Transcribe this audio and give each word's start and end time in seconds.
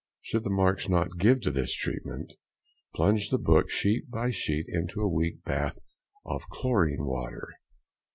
Should 0.23 0.45
the 0.45 0.49
marks 0.49 0.89
not 0.89 1.19
give 1.19 1.41
to 1.41 1.51
this 1.51 1.75
treatment, 1.75 2.33
plunge 2.95 3.29
the 3.29 3.37
book, 3.37 3.69
sheet 3.69 4.09
by 4.09 4.31
sheet, 4.31 4.65
into 4.67 4.99
a 4.99 5.07
weak 5.07 5.43
bath 5.43 5.77
of 6.25 6.49
chlorine 6.49 7.05
water. 7.05 7.49